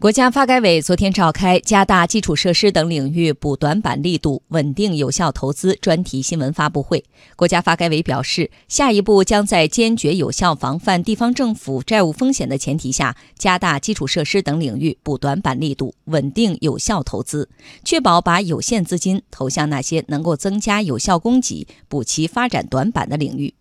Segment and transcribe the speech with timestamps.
[0.00, 7.04] 国家发改委昨天召开加大基础设施等领域补短板力度、稳定有效投资专题新闻发布会。
[7.34, 17.48] 国家发改委表示，下一步将在坚决有效防范地方政府债务风险的前提下，加大基础设施等领域补短板力度、稳定有效投资，
[17.82, 23.52] 确保把有限资金投向那些能够增加有效供给、补齐发展短板的领域。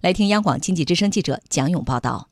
[0.00, 2.30] 来听央广经济之声记者蒋勇报道。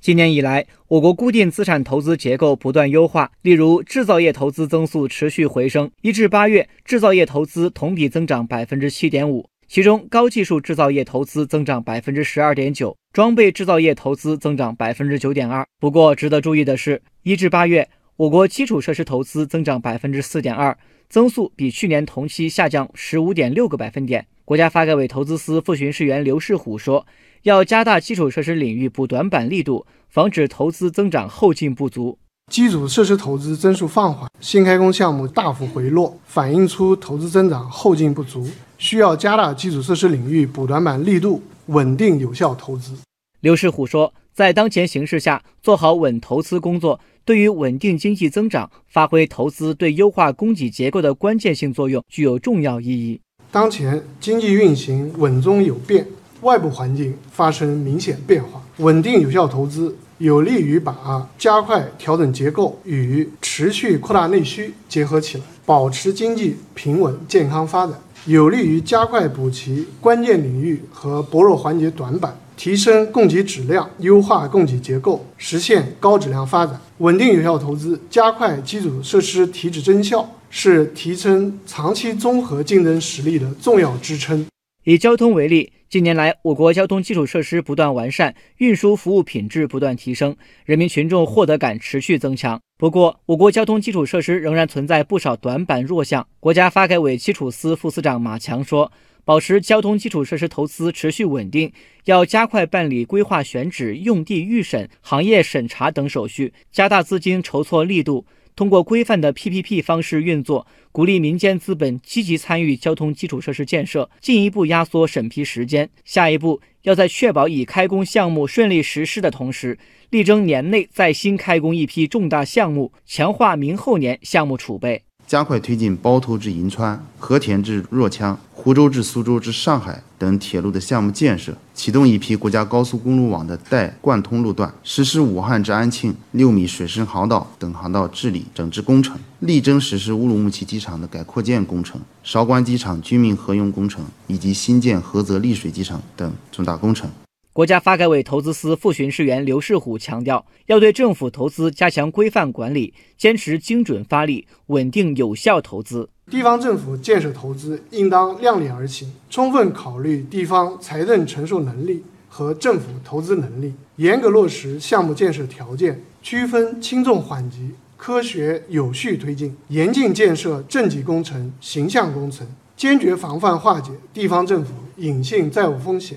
[0.00, 3.30] 今年以来，我国固定资产投资结构不断优化。
[3.42, 15.66] 例如，制造业投资增速持续回升，一至八月，制造业投资同比增长百分之七点五，其中高技术制造业投资增长百分之十二点九，装备制造业投资增长百分之九点二。
[15.78, 17.86] 不过，值得注意的是，一至八月，
[18.20, 20.76] 我国基础设施投资增长百分之四点二，
[21.08, 24.26] 增速比去年同期下降十五点六个百分点。
[24.44, 27.06] 国家发改委投资司副巡视员刘世虎说。
[27.44, 32.18] 要加大基础设施领域补短板力度，防止投资增长后劲不足。
[32.52, 38.46] 基础设施投资增速放缓，新开工项目大幅回落，反映出投资增长后劲不足，
[38.76, 42.92] 需要加大基础设施领域补短板力度，稳定有效投资。
[43.40, 53.20] 刘世虎说，在当前形势下，做好稳投资工作，对于稳定经济增长、发挥投资对优化供给结构的关键性作用，具有重要意义。
[53.50, 56.06] 当前经济运行稳中有变。
[56.40, 76.78] 外部环境发生明显变化，稳定有效投资有利于把加快调整结构与持续扩大内需结合起来，保持经济平稳健康发展，有利于加快补齐关键领域和薄弱环节短板，提升供给质量，优化供给结构，实现高质量发展。
[76.98, 84.46] 稳定有效投资，加快基础设施提质增效，是提升长期综合竞争实力的重要支撑。
[84.84, 85.72] 以交通为例。
[85.88, 90.36] 近年来，我国交通基础设施不断完善，运输服务品质不断提升，
[90.66, 92.60] 人民群众获得感持续增强。
[92.78, 96.24] 不过，我国交通基础设施仍然存在不少短板弱项。
[96.38, 98.92] 国家发改委基础司副司长马强说
[99.24, 101.72] ：“保持交通基础设施投资持续稳定，
[102.04, 115.88] 要加快办理规划选址、用地预审、行业审查等手续，加大资金筹措力度。”通过规范的 PPP 方式运作，鼓励民间资本积极参与交通基础设施建设，进一步压缩审批时间。
[116.04, 119.78] 下一步，要在确保已开工项目顺利实施的同时，
[120.10, 125.04] 力争年内再新开工一批重大项目，强化明后年项目储备。
[125.26, 147.10] 加快推进包头至银川、和田至若羌、湖州至苏州至上海等铁路的项目建设，启动一批国家高速公路网的带贯通路段，实施武汉至安庆六米水深航道等航道治理整治工程，力争实施乌鲁木齐机场的改扩建工程、韶关机场军民合用工程以及新建菏泽丽水机场等重大工程。
[147.54, 156.10] 国家发改委投资司副巡视员刘世虎强调，要对政府投资加强规范管理，坚持精准发力，稳定有效投资。
[156.30, 172.46] 地方政府建设投资应当量力而行，充分考虑地方财政承受能力和政府投资能力，严格落实项目建设条件，区分轻重缓急，科学有序推进，严禁建设政绩工程、形象工程，
[172.76, 176.16] 坚决防范化解地方政府隐性债务风险。